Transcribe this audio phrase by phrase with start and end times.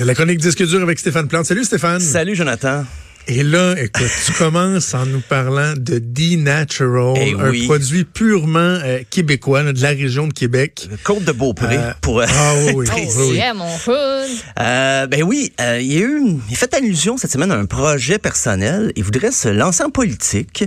[0.00, 1.44] C'est la chronique disque dur avec Stéphane Plante.
[1.44, 2.00] Salut Stéphane.
[2.00, 2.86] Salut Jonathan.
[3.28, 7.66] Et là, écoute, tu commences en nous parlant de D-Natural, Eh un oui.
[7.66, 10.88] produit purement euh, québécois, là, de la région de Québec.
[11.04, 12.22] Côte de Beaupré Euh, pour.
[12.22, 12.96] euh, Ah oui, oui, Oh,
[13.30, 14.30] oui, mon hood.
[14.58, 17.66] euh, ben oui, euh, il y a eu, il fait allusion cette semaine à un
[17.66, 18.92] projet personnel.
[18.96, 20.64] Il voudrait se lancer en politique.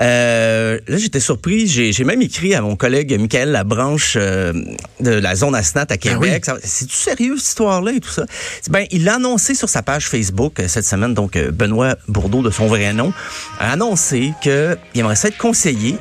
[0.00, 1.66] Euh, là, j'étais surpris.
[1.66, 4.52] J'ai j'ai même écrit à mon collègue Michael Labranche euh,
[5.00, 6.44] de la zone Asnat à Québec.
[6.44, 8.24] Ça- C'est-tu sérieux, cette histoire-là et tout ça?
[8.70, 11.14] Ben, il l'a annoncé sur sa page Facebook euh, cette semaine.
[11.14, 13.12] Donc, euh, Benoît Bourdeau, de son vrai nom,
[13.58, 15.96] a annoncé qu'il aimerait ça être conseiller.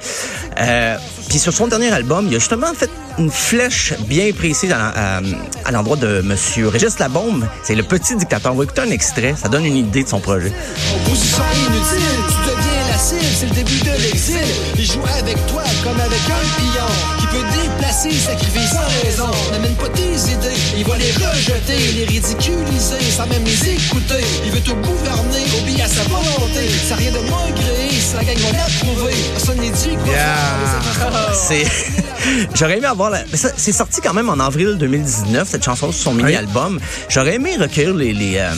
[0.59, 0.97] Euh,
[1.29, 5.21] Puis sur son dernier album, il a justement fait une flèche bien précise à, à-
[5.65, 7.45] à l'endroit de Monsieur Régis Labombe.
[7.63, 8.53] C'est le petit dictateur.
[8.53, 9.33] On va écouter un extrait.
[9.41, 10.51] Ça donne une idée de son projet.
[12.99, 14.41] C'est le début de l'exil.
[14.75, 16.87] Il joue avec toi comme avec un pion
[17.19, 19.31] qui peut déplacer, sacrifier sans raison.
[19.51, 24.25] N'amène pas tes idées, il va les rejeter, les ridiculiser, sans même les écouter.
[24.45, 26.69] Il veut te gouverner, obéir à sa volonté.
[26.89, 29.13] Ça rien de moins créé, si la gang va l'approuver.
[29.33, 31.26] Personne n'est dit quoi faire.
[31.37, 31.63] C'est.
[32.55, 33.23] J'aurais aimé avoir la.
[33.31, 36.79] mais ça, C'est sorti quand même en avril 2019, cette chanson sur son mini-album.
[37.09, 38.49] J'aurais aimé recueillir les, les, euh,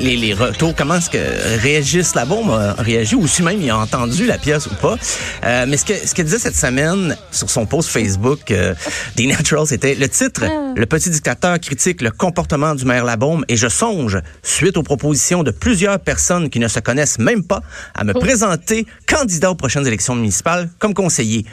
[0.00, 0.74] les, les retours.
[0.76, 4.66] Comment est-ce que Régis Labombe a réagi ou si même il a entendu la pièce
[4.66, 4.96] ou pas.
[5.44, 8.74] Euh, mais ce que ce qu'elle disait cette semaine sur son post Facebook euh,
[9.16, 10.44] des Naturals, c'était le titre
[10.76, 15.42] Le petit dictateur critique le comportement du maire Labombe et je songe, suite aux propositions
[15.42, 17.60] de plusieurs personnes qui ne se connaissent même pas,
[17.94, 21.44] à me présenter candidat aux prochaines élections municipales comme conseiller.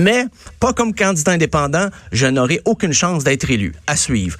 [0.00, 0.26] Mais
[0.58, 3.74] pas comme candidat indépendant, je n'aurai aucune chance d'être élu.
[3.86, 4.36] À suivre.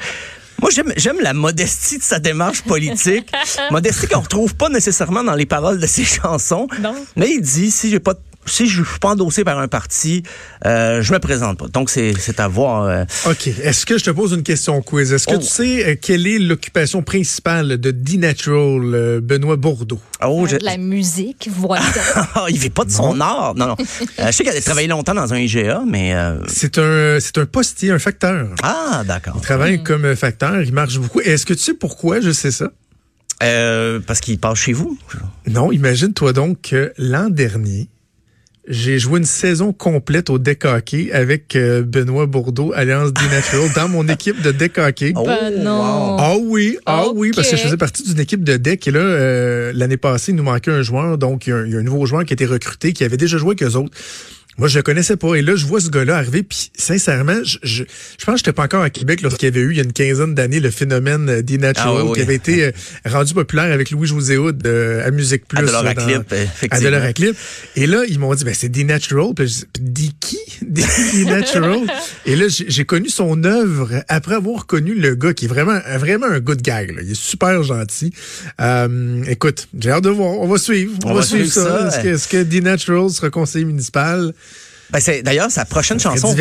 [0.61, 3.31] Moi, j'aime, la modestie de sa démarche politique.
[3.71, 6.67] modestie qu'on retrouve pas nécessairement dans les paroles de ses chansons.
[6.81, 6.95] Non.
[7.17, 8.15] Mais il dit, si j'ai pas,
[8.47, 10.23] si je suis pas endossé par un parti,
[10.67, 11.69] euh, je me présente pas.
[11.69, 12.85] Donc, c'est, à voir.
[12.85, 13.47] euh, OK.
[13.49, 15.13] Est-ce que je te pose une question quiz?
[15.13, 15.39] Est-ce que Oh.
[15.39, 20.01] tu sais euh, quelle est l'occupation principale de D-Natural, euh, Benoît Bourdeau?
[20.25, 21.85] oh, je- De la musique, voilà.
[22.35, 23.55] Ah, il vit pas de son art.
[23.55, 23.77] Non, non.
[24.19, 26.15] Euh, je sais qu'elle a travaillé longtemps dans un IGA, mais...
[26.15, 28.49] euh, C'est un, c'est un postier, un facteur.
[28.63, 29.35] Ah, d'accord.
[29.37, 31.21] Il travaille comme euh, facteur, il marche beaucoup.
[31.21, 32.71] Est-ce que tu sais pourquoi je sais ça?
[33.43, 34.99] Euh, parce qu'il passe chez vous.
[35.47, 37.89] Non, imagine-toi donc que l'an dernier,
[38.69, 43.89] j'ai joué une saison complète au deck hockey avec euh, Benoît Bourdeau, Alliance D-Natural, dans
[43.89, 45.13] mon équipe de deck hockey.
[45.17, 46.17] Oh, Ben non.
[46.19, 49.01] Ah oui, ah oui, parce que je faisais partie d'une équipe de deck et là,
[49.01, 51.77] euh, l'année passée, il nous manquait un joueur, donc il y, a un, il y
[51.77, 53.97] a un nouveau joueur qui a été recruté, qui avait déjà joué avec eux autres.
[54.59, 55.35] Moi, je le connaissais pas.
[55.37, 57.85] Et là, je vois ce gars-là arriver, puis sincèrement, je, je,
[58.19, 59.85] je pense que j'étais pas encore à Québec lorsqu'il y avait eu, il y a
[59.85, 62.15] une quinzaine d'années, le phénomène euh, des Natural, Ah oui, oui.
[62.17, 62.71] qui avait été euh,
[63.07, 65.59] rendu populaire avec Louis-José Hood euh, à Musique Plus.
[65.59, 66.97] À là, à dans- Clip, à effectivement.
[67.03, 67.37] À Clip.
[67.77, 69.33] Et là, ils m'ont dit, ben, c'est des Natural.
[69.35, 70.37] Puis des qui?
[70.63, 70.85] Des
[71.15, 71.79] des Natural.
[72.27, 76.27] Et là, j'ai connu son œuvre après avoir connu le gars qui est vraiment, vraiment
[76.27, 76.71] un good guy.
[76.95, 77.01] Là.
[77.03, 78.13] Il est super gentil.
[78.61, 80.33] Euh, écoute, j'ai hâte de voir.
[80.33, 80.93] On va suivre.
[81.05, 81.89] On, va, suivre, ça.
[81.89, 84.33] Est-ce que, est-ce que D Natural sera conseiller municipal?
[84.93, 86.35] Ben, c'est, d'ailleurs, sa prochaine chanson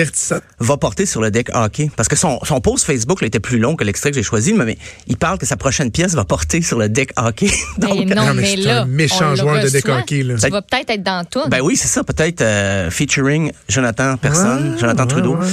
[0.60, 1.90] va porter sur le deck hockey.
[1.96, 4.54] Parce que son, son post Facebook là, était plus long que l'extrait que j'ai choisi,
[4.54, 4.78] mais, mais
[5.08, 7.50] il parle que sa prochaine pièce va porter sur le deck hockey.
[7.78, 10.36] Donc, Mais non, Non, mais mais là, un méchant joueur de deck hockey, là.
[10.36, 11.48] Tu vas peut-être être dans tout.
[11.50, 15.36] ben oui, c'est ça, peut-être euh, featuring Jonathan Personne, Ouais, Jonathan ouais, Trudeau.
[15.36, 15.48] ouais.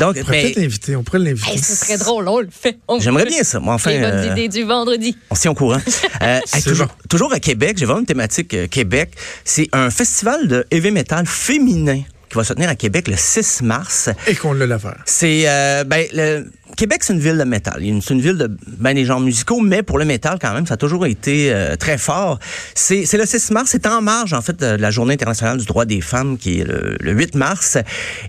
[0.00, 0.96] Donc, On pourrait l'inviter.
[0.96, 1.50] On pourrait l'inviter.
[1.50, 2.78] Hey, ce serait drôle, on le fait.
[3.00, 3.58] J'aimerais bien ça.
[3.58, 3.90] Moi, enfin.
[3.90, 5.16] Les bonnes euh, idées du vendredi.
[5.30, 5.80] On tient au courant.
[6.20, 6.92] Euh, hey, toujours, bon.
[7.08, 9.12] toujours à Québec, j'ai vraiment une thématique euh, Québec.
[9.44, 13.62] C'est un festival de heavy metal féminin qui va se tenir à Québec le 6
[13.62, 14.08] mars.
[14.26, 15.00] Et qu'on l'a l'affaire.
[15.06, 17.82] C'est euh, ben le Québec, c'est une ville de métal.
[18.02, 20.74] C'est une ville de ben des genres musicaux, mais pour le métal quand même, ça
[20.74, 22.38] a toujours été euh, très fort.
[22.74, 25.64] C'est c'est le 6 mars, c'est en marge en fait de la Journée internationale du
[25.64, 27.78] droit des femmes qui est le, le 8 mars,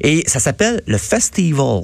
[0.01, 1.81] et ça s'appelle le Festival.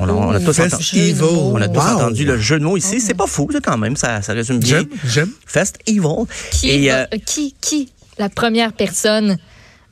[0.00, 1.28] On a, on a tous entendu, Festival.
[1.30, 1.96] on a tous Wow.
[1.96, 3.00] entendu le jeu de mots ici.
[3.00, 3.96] C'est pas fou, ça, quand même.
[3.96, 4.78] Ça, ça résume bien.
[4.80, 5.30] J'aime, j'aime.
[5.44, 6.26] Festival.
[6.52, 9.38] Qui, Et, euh, qui, qui, la première personne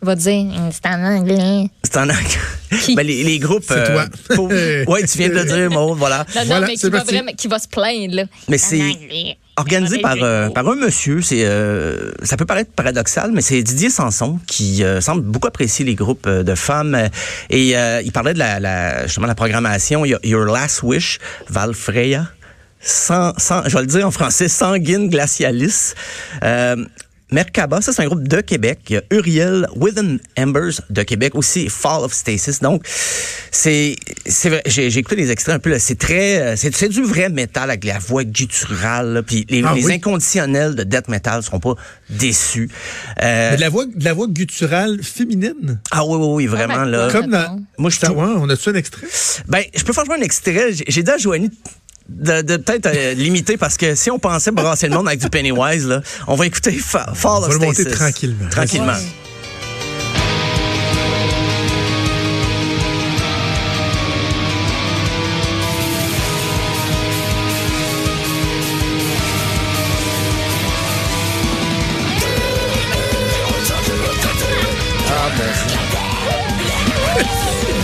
[0.02, 1.68] va dire c'est en anglais.
[1.82, 2.06] c'est en
[2.82, 2.94] Qui?
[2.94, 3.64] ben, les, les groupes.
[3.66, 4.04] C'est toi.
[4.34, 4.48] pour-
[4.88, 6.18] ouais, tu viens de le dire, Maud, voilà.
[6.34, 8.24] Non, Voilà, non, mais c'est qui va, vraiment, qui va se plaindre, là.
[8.48, 8.80] Mais c'est
[9.56, 11.22] organisé par, euh, par un monsieur.
[11.22, 15.84] C'est, euh, ça peut paraître paradoxal, mais c'est Didier Sanson qui euh, semble beaucoup apprécier
[15.84, 16.94] les groupes euh, de femmes.
[16.94, 17.08] euh,
[17.48, 20.04] et euh, il parlait de la, la, justement la programmation.
[20.04, 21.18] Your Last Wish,
[21.48, 22.26] Val Freya.
[22.80, 25.94] Sans, sans, je vais le dire en français, Sanguine Glacialis.
[26.44, 26.76] Euh,
[27.32, 28.78] Merkaba, ça c'est un groupe de Québec.
[28.88, 32.60] Il y a Uriel Within Embers de Québec aussi, Fall of Stasis.
[32.60, 33.96] Donc c'est
[34.26, 36.88] c'est vrai, j'ai j'ai écouté les extraits un peu là, c'est très euh, c'est c'est
[36.88, 39.92] du vrai métal avec la voix gutturale là, puis les, Ah les oui.
[39.94, 41.74] inconditionnels de death metal seront pas
[42.10, 42.70] déçus.
[43.22, 45.80] Euh, Mais de la voix, de la voix gutturale féminine?
[45.90, 47.08] ah oui oui oui vraiment Ah, ben, là.
[47.10, 47.60] Comme dans.
[47.78, 49.06] Moi je ouais, on a-tu un extrait?
[49.48, 51.50] ben je peux faire jouer un extrait, j'ai j'ai dit à Joanie
[52.08, 55.28] de, de peut-être euh, limiter parce que si on pensait brasser le monde avec du
[55.28, 57.98] Pennywise, là, on va écouter Fa- Fall On of va le monter Stasis.
[57.98, 58.48] tranquillement.
[58.50, 58.92] Tranquillement.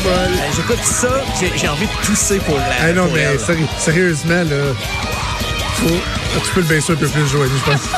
[0.06, 0.26] Euh,
[0.56, 1.22] J'écoute ça,
[1.56, 2.64] j'ai envie de tousser pour la.
[2.82, 3.38] Ah non, pour mais elle.
[3.38, 4.74] séri- sérieusement, là,
[5.76, 6.40] faut...
[6.44, 7.80] tu peux le baisser un peu plus, Joanie, je pense.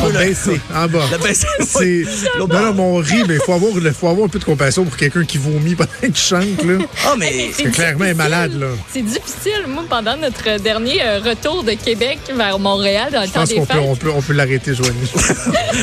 [0.00, 1.00] Faut le baisser, en bas.
[1.10, 2.04] Le baisser, C'est...
[2.38, 4.44] Non, non, mais on rit, mais il faut avoir, il faut avoir un peu de
[4.44, 6.74] compassion pour quelqu'un qui vomit pendant qu'il chante, là.
[7.04, 7.50] Ah, mais.
[7.52, 8.68] C'est que clairement, elle est malade, là.
[8.92, 9.64] C'est difficile.
[9.66, 13.48] Moi, pendant notre dernier euh, retour de Québec vers Montréal dans le Je temps pense
[13.48, 15.10] des qu'on peut, fêtes, on peut, on peut l'arrêter, Joanie.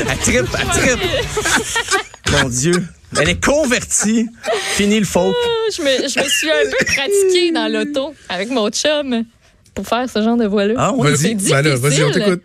[0.10, 1.00] Elle tripe, elle tripe.
[2.32, 2.84] Mon Dieu.
[3.22, 4.28] Elle est convertie.
[4.76, 5.36] Fini le folk.
[5.76, 9.24] je me, je me suis un peu pratiquée dans l'auto avec mon chum
[9.74, 10.74] pour faire ce genre de voix-là.
[10.78, 11.12] Ah, oui.
[11.12, 12.44] Vas-y, ben là, vas-y, on t'écoute.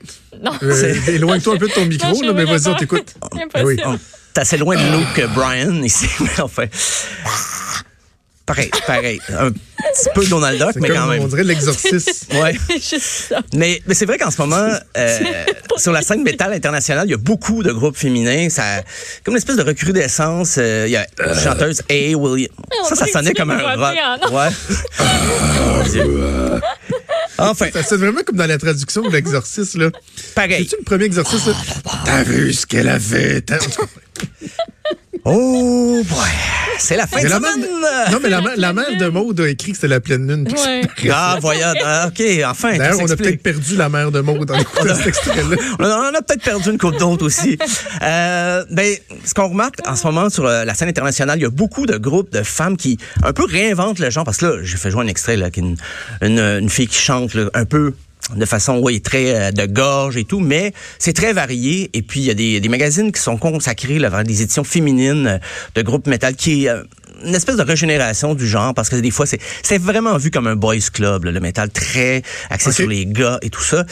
[0.63, 3.15] Euh, Éloigne-toi un peu de ton micro, Non, là, mais vas-y, on t'écoute.
[3.33, 3.83] Impossible.
[3.87, 3.99] Oui.
[4.35, 6.67] T'es assez loin de Luke Bryan ici, mais enfin.
[8.50, 9.20] Pareil, pareil.
[9.38, 11.29] Un petit peu Donald Duck, mais comme, quand on même.
[11.29, 12.11] dirait l'exorcisme.
[12.35, 12.55] Ouais.
[12.69, 13.41] C'est juste ça.
[13.55, 15.19] Mais, mais c'est vrai qu'en ce moment, euh,
[15.76, 18.49] sur la scène métal internationale, il y a beaucoup de groupes féminins.
[18.50, 18.82] Ça,
[19.25, 20.56] comme une espèce de recrudescence.
[20.58, 22.17] euh, Il y a une chanteuse A.
[22.17, 22.52] Williams.
[22.82, 23.97] On Ça, ça sonnait comme un rock.
[24.23, 24.49] en Ouais.
[25.91, 26.05] Dieu.
[27.38, 29.91] Enfin, Ça sonne vraiment comme dans la traduction de l'exorcisme, là.
[30.35, 30.64] pareil.
[30.69, 31.55] C'est-tu le premier exercice, là?
[32.05, 33.41] T'as vu ce qu'elle a fait?
[33.41, 33.87] T'as- en tout cas,
[35.25, 36.29] Oh, boy.
[36.81, 37.61] C'est la fin mais de la semaine.
[37.61, 40.27] de- Non, mais la, mère- la mère de Maude a écrit que c'était la pleine
[40.27, 40.49] lune.
[40.50, 40.82] Ouais.
[41.12, 41.73] Ah, voyons.
[41.85, 42.77] Ah, OK, enfin.
[42.79, 45.56] D'ailleurs, on a peut-être perdu la mère de Maude dans écoutant cet extrait-là.
[45.79, 47.59] On en a peut-être perdu une coupe d'autres aussi.
[48.03, 51.47] Euh, ben, ce qu'on remarque en ce moment sur euh, la scène internationale, il y
[51.47, 54.25] a beaucoup de groupes de femmes qui un peu réinventent le genre.
[54.25, 55.76] Parce que là, j'ai fait jouer un extrait là, qui est une,
[56.23, 57.93] une, une fille qui chante là, un peu
[58.37, 61.91] de façon oui très euh, de gorge et tout mais c'est très varié.
[61.93, 65.27] Et puis il y a des, magazines qui sont consacrés là, vers des éditions féminines
[65.27, 65.38] euh,
[65.75, 66.82] de groupes métal qui euh,
[67.25, 70.47] une espèce de régénération du genre parce que des fois c'est c'est vraiment vu comme
[70.47, 73.85] un boys club là, le métal très axé sur les gars et tout ça.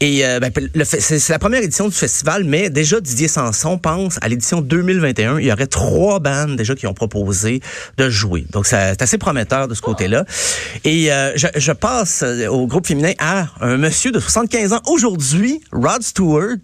[0.00, 3.78] Et euh, ben, le c'est c'est la première édition du festival mais déjà Didier Sanson
[3.78, 7.60] pense à l'édition 2021 il y aurait trois bandes déjà qui ont proposé
[7.96, 8.46] de jouer.
[8.52, 10.24] Donc ça- c'est assez prometteur de ce côté-là.
[10.84, 14.80] Et euh, je, je passe euh, au groupe féminin à un monsieur de 75 ans
[14.86, 16.56] aujourd'hui Rod Stewart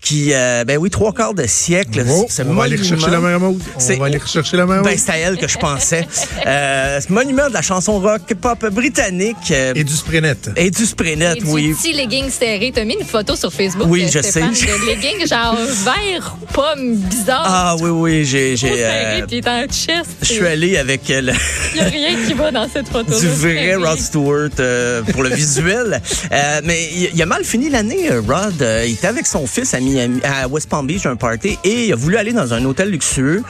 [0.00, 3.38] qui euh, ben oui trois quarts de siècle Oh, on va aller monument- rechercher la
[3.38, 3.62] Maude.
[3.76, 4.90] On va aller rechercher la ben, Maude.
[4.96, 6.06] c'est à elle que je pensais.
[6.46, 10.36] Euh, ce monument de la chanson rock pop britannique euh, Et du Sprenet.
[10.56, 11.74] et du Spraynet, Et du oui.
[11.74, 12.70] petit legging serré.
[12.74, 13.86] T'as mis une photo sur Facebook.
[13.88, 14.66] Oui, euh, je Stéphane, sais.
[14.66, 17.42] De legging genre vert pomme bizarre.
[17.44, 18.56] Ah oui, oui, j'ai...
[18.56, 18.84] J'ai serré,
[19.22, 20.10] euh, puis il est en chest.
[20.22, 21.32] je suis allé avec euh, le-
[21.74, 23.18] Il n'y a rien qui va dans cette photo.
[23.18, 26.00] du vrai Rod Stewart euh, pour le visuel.
[26.32, 28.62] Euh, mais il, a mal fini l'année, euh, Rod.
[28.62, 31.86] Euh, il était avec son fils à, Miami, à West Palm Beach, un party, et
[31.86, 33.42] il a voulu aller dans un hôtel luxueux.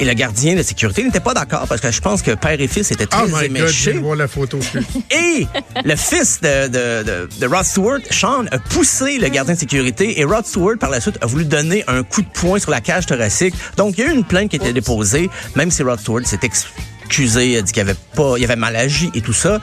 [0.00, 2.68] Et le gardien de sécurité n'était pas d'accord parce que je pense que père et
[2.68, 3.90] fils étaient très Oh God, je éméchés.
[3.90, 4.60] viens de voir la photo.
[5.10, 5.46] Et
[5.84, 10.20] le fils de, de, de, de Rod Stewart, Sean, a poussé le gardien de sécurité
[10.20, 12.80] et Rod Stewart, par la suite, a voulu donner un coup de poing sur la
[12.80, 13.54] cage thoracique.
[13.76, 16.24] Donc, il y a eu une plainte qui a été déposée, même si Rod Stewart
[16.26, 19.60] s'est excusé, a dit qu'il avait pas, il avait mal agi et tout ça.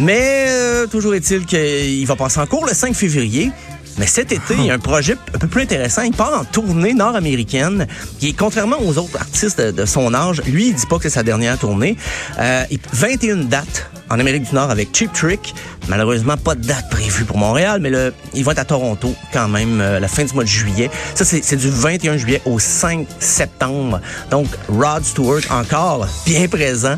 [0.00, 3.52] Mais euh, toujours est-il qu'il va passer en cours le 5 février.
[3.98, 6.02] Mais cet été, il y a un projet un peu plus intéressant.
[6.02, 7.86] Il part en tournée nord-américaine,
[8.18, 10.40] qui est contrairement aux autres artistes de, de son âge.
[10.46, 11.96] Lui, il dit pas que c'est sa dernière tournée.
[12.38, 15.54] Euh, il- 21 dates en Amérique du Nord avec Cheap Trick.
[15.88, 19.48] Malheureusement, pas de date prévue pour Montréal, mais le, il va être à Toronto quand
[19.48, 20.90] même euh, la fin du mois de juillet.
[21.14, 24.00] Ça, c'est du 21 juillet au 5 septembre.
[24.30, 26.96] Donc, Rod Stewart, encore bien présent.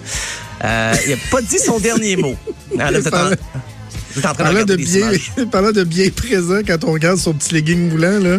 [0.65, 2.37] Euh, il a pas dit son dernier mot.
[4.19, 5.11] en- train Parlant de, bien,
[5.53, 8.39] parlant de bien présent, quand on regarde son petit legging moulant, là,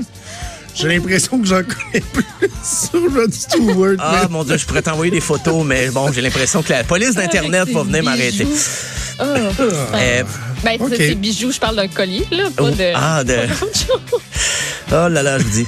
[0.75, 2.24] j'ai l'impression que j'en connais plus
[2.63, 3.96] sur Rod Stewart.
[4.00, 6.84] Ah, mais- mon Dieu, je pourrais t'envoyer des photos, mais bon, j'ai l'impression que la
[6.84, 8.48] police d'Internet Avec va venir m'arrêter.
[9.17, 9.24] Ah.
[9.94, 10.24] Euh,
[10.62, 10.89] Ben, Ok.
[10.91, 12.91] c'est des bijoux, je parle d'un collier, là, pas Oh, de.
[12.94, 13.48] ah, de-
[14.89, 15.65] pas oh là là, je vous dis.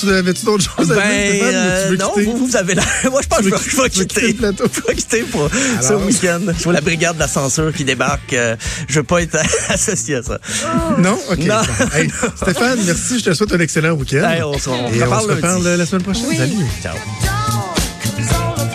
[0.00, 2.24] Tu avais-tu d'autres choses à dire, Ben, Stéphane, euh, tu veux non, quitter?
[2.24, 2.82] vous, vous avez la...
[3.10, 4.26] Moi, je pense que je vais, quitter quitter.
[4.28, 4.64] le plateau?
[4.72, 5.48] Je vais quitter pour
[5.80, 6.04] ce Alors?
[6.04, 6.40] week-end.
[6.58, 8.32] Je vois la brigade de la censure qui débarque.
[8.32, 8.56] euh,
[8.88, 10.38] je veux pas être associé à ça.
[10.98, 11.18] Non?
[11.30, 11.38] OK.
[11.38, 11.60] Non.
[11.62, 11.86] bon.
[11.96, 13.18] Hey, Stéphane, merci.
[13.20, 14.28] Je te souhaite un excellent week-end.
[14.28, 16.24] Hey, on se- on Et on reparle se reparle euh, la semaine prochaine.
[16.28, 16.36] Oui.
[16.36, 16.54] Salut.
[16.82, 16.94] Ciao.
[16.96, 18.74] Cause all the